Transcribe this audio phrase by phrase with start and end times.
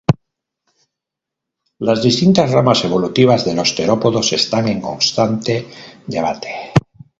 [1.77, 5.67] Las distintas ramas evolutivas de los terópodos están en constante
[6.07, 6.73] debate.